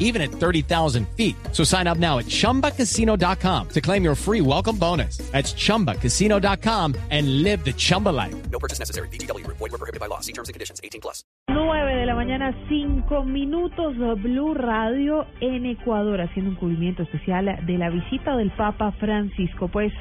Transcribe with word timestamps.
even 0.00 0.20
at 0.20 0.32
30,000 0.32 1.06
feet. 1.16 1.36
So 1.52 1.62
sign 1.62 1.86
up 1.86 1.98
now 1.98 2.18
at 2.18 2.26
chumbacasino.com 2.26 3.68
to 3.68 3.80
claim 3.80 4.02
your 4.02 4.16
free 4.16 4.40
welcome 4.40 4.76
bonus. 4.76 5.18
That's 5.30 5.52
chumbacasino.com 5.54 6.96
and 7.10 7.44
live 7.44 7.64
the 7.64 7.72
Chumba 7.72 8.08
life. 8.08 8.34
No 8.50 8.58
purchase 8.58 8.80
necessary. 8.80 9.08
BGW. 9.08 9.46
Void 9.46 9.60
were 9.60 9.78
prohibited 9.78 10.00
by 10.00 10.06
law. 10.06 10.18
See 10.18 10.32
terms 10.32 10.48
and 10.48 10.54
conditions. 10.54 10.80
18 10.82 11.00
plus. 11.00 11.22
9 11.48 11.94
de 11.94 12.06
la 12.06 12.14
mañana, 12.14 12.54
5 12.68 13.24
minutos, 13.24 13.96
Blue 14.22 14.54
Radio 14.54 15.26
en 15.40 15.66
Ecuador, 15.66 16.20
haciendo 16.20 16.50
un 16.50 16.56
cubrimiento 16.56 17.02
especial 17.02 17.58
de 17.66 17.78
la 17.78 17.90
visita 17.90 18.36
del 18.36 18.50
Papa 18.52 18.92
Francisco. 18.92 19.68
Pues 19.68 19.92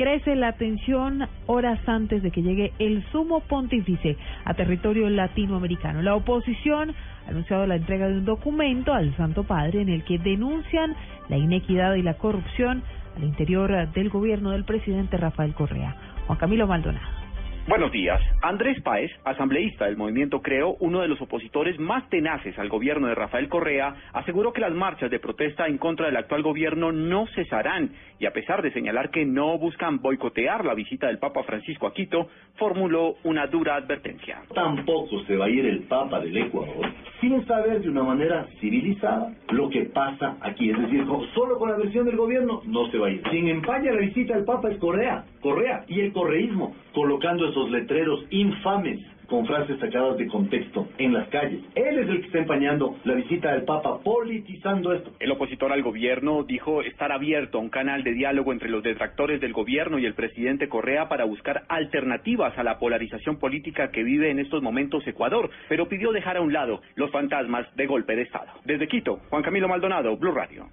crece 0.00 0.34
la 0.34 0.52
tensión 0.52 1.28
horas 1.44 1.78
antes 1.86 2.22
de 2.22 2.30
que 2.30 2.40
llegue 2.40 2.72
el 2.78 3.04
sumo 3.12 3.40
pontífice 3.40 4.16
a 4.46 4.54
territorio 4.54 5.10
latinoamericano. 5.10 6.00
La 6.00 6.14
oposición 6.14 6.94
ha 7.26 7.30
anunciado 7.30 7.66
la 7.66 7.76
entrega 7.76 8.08
de 8.08 8.14
un 8.14 8.24
documento 8.24 8.94
al 8.94 9.14
Santo 9.18 9.44
Padre 9.44 9.82
en 9.82 9.90
el 9.90 10.02
que 10.04 10.18
denuncian 10.18 10.96
la 11.28 11.36
inequidad 11.36 11.96
y 11.96 12.02
la 12.02 12.14
corrupción 12.14 12.82
al 13.14 13.24
interior 13.24 13.92
del 13.92 14.08
gobierno 14.08 14.52
del 14.52 14.64
presidente 14.64 15.18
Rafael 15.18 15.52
Correa. 15.52 15.94
Juan 16.26 16.38
Camilo 16.38 16.66
Maldonado. 16.66 17.19
Buenos 17.68 17.92
días. 17.92 18.20
Andrés 18.42 18.80
Páez, 18.82 19.10
asambleísta 19.24 19.84
del 19.84 19.96
movimiento 19.96 20.40
Creo, 20.40 20.76
uno 20.80 21.00
de 21.00 21.08
los 21.08 21.20
opositores 21.20 21.78
más 21.78 22.08
tenaces 22.08 22.58
al 22.58 22.68
gobierno 22.68 23.06
de 23.06 23.14
Rafael 23.14 23.48
Correa, 23.48 23.94
aseguró 24.12 24.52
que 24.52 24.60
las 24.60 24.72
marchas 24.72 25.10
de 25.10 25.20
protesta 25.20 25.66
en 25.66 25.78
contra 25.78 26.06
del 26.06 26.16
actual 26.16 26.42
gobierno 26.42 26.90
no 26.90 27.26
cesarán 27.34 27.92
y 28.18 28.26
a 28.26 28.32
pesar 28.32 28.62
de 28.62 28.72
señalar 28.72 29.10
que 29.10 29.24
no 29.24 29.58
buscan 29.58 30.00
boicotear 30.00 30.64
la 30.64 30.74
visita 30.74 31.06
del 31.06 31.18
Papa 31.18 31.42
Francisco 31.44 31.86
a 31.86 31.92
Quito, 31.94 32.28
formuló 32.56 33.16
una 33.24 33.46
dura 33.46 33.76
advertencia. 33.76 34.42
Tampoco 34.54 35.22
se 35.24 35.36
va 35.36 35.44
a 35.44 35.50
ir 35.50 35.66
el 35.66 35.80
Papa 35.84 36.18
del 36.20 36.36
Ecuador 36.36 36.86
sin 37.20 37.44
saber 37.46 37.82
de 37.82 37.90
una 37.90 38.02
manera 38.02 38.46
civilizada 38.60 39.32
lo 39.50 39.68
que 39.68 39.84
pasa 39.86 40.36
aquí. 40.40 40.70
Es 40.70 40.78
decir, 40.78 41.04
solo 41.34 41.58
con 41.58 41.70
la 41.70 41.76
versión 41.76 42.06
del 42.06 42.16
gobierno 42.16 42.62
no 42.64 42.90
se 42.90 42.98
va 42.98 43.08
a 43.08 43.10
ir. 43.10 43.22
Quien 43.22 43.48
empaña 43.48 43.92
la 43.92 44.00
visita 44.00 44.34
del 44.34 44.44
Papa 44.44 44.70
es 44.70 44.78
Correa, 44.78 45.24
Correa 45.40 45.84
y 45.88 46.00
el 46.00 46.12
correísmo, 46.12 46.74
colocando 46.92 47.48
esos 47.48 47.70
letreros 47.70 48.24
infames 48.30 49.00
con 49.30 49.46
frases 49.46 49.78
sacadas 49.78 50.18
de 50.18 50.26
contexto 50.26 50.88
en 50.98 51.14
las 51.14 51.28
calles. 51.28 51.60
Él 51.76 52.00
es 52.00 52.08
el 52.08 52.20
que 52.20 52.26
está 52.26 52.38
empañando 52.38 52.96
la 53.04 53.14
visita 53.14 53.52
del 53.52 53.62
Papa, 53.62 54.00
politizando 54.02 54.92
esto. 54.92 55.12
El 55.20 55.30
opositor 55.30 55.72
al 55.72 55.82
gobierno 55.82 56.42
dijo 56.42 56.82
estar 56.82 57.12
abierto 57.12 57.58
a 57.58 57.60
un 57.60 57.70
canal 57.70 58.02
de 58.02 58.12
diálogo 58.12 58.52
entre 58.52 58.68
los 58.68 58.82
detractores 58.82 59.40
del 59.40 59.52
gobierno 59.52 59.98
y 59.98 60.04
el 60.04 60.14
presidente 60.14 60.68
Correa 60.68 61.08
para 61.08 61.24
buscar 61.24 61.62
alternativas 61.68 62.58
a 62.58 62.64
la 62.64 62.78
polarización 62.78 63.38
política 63.38 63.92
que 63.92 64.02
vive 64.02 64.30
en 64.30 64.40
estos 64.40 64.62
momentos 64.62 65.06
Ecuador, 65.06 65.50
pero 65.68 65.88
pidió 65.88 66.10
dejar 66.10 66.36
a 66.36 66.40
un 66.42 66.52
lado 66.52 66.82
los 66.96 67.10
fantasmas 67.12 67.66
de 67.76 67.86
golpe 67.86 68.16
de 68.16 68.22
Estado. 68.22 68.48
Desde 68.64 68.88
Quito, 68.88 69.20
Juan 69.30 69.42
Camilo 69.42 69.68
Maldonado, 69.68 70.16
Blue 70.16 70.32
Radio. 70.32 70.66